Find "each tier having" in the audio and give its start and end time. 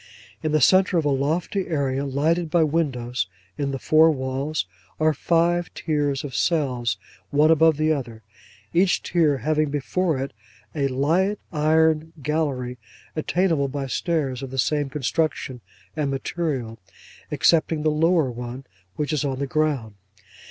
8.73-9.69